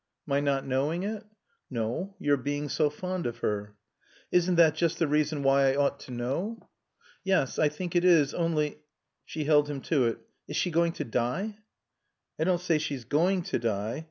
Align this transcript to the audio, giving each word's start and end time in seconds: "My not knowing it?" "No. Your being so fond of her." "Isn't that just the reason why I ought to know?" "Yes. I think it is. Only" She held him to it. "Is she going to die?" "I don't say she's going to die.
"My 0.25 0.39
not 0.39 0.65
knowing 0.65 1.03
it?" 1.03 1.25
"No. 1.69 2.15
Your 2.17 2.35
being 2.35 2.69
so 2.69 2.89
fond 2.89 3.27
of 3.27 3.37
her." 3.45 3.75
"Isn't 4.31 4.55
that 4.55 4.73
just 4.73 4.97
the 4.97 5.07
reason 5.07 5.43
why 5.43 5.69
I 5.69 5.75
ought 5.75 5.99
to 5.99 6.11
know?" 6.11 6.67
"Yes. 7.23 7.59
I 7.59 7.69
think 7.69 7.95
it 7.95 8.03
is. 8.03 8.33
Only" 8.33 8.79
She 9.27 9.43
held 9.43 9.69
him 9.69 9.79
to 9.81 10.07
it. 10.07 10.17
"Is 10.47 10.55
she 10.57 10.71
going 10.71 10.93
to 10.93 11.03
die?" 11.03 11.59
"I 12.39 12.45
don't 12.45 12.59
say 12.59 12.79
she's 12.79 13.05
going 13.05 13.43
to 13.43 13.59
die. 13.59 13.99